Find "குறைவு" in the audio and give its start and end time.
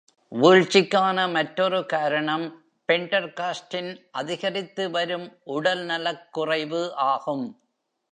6.31-6.95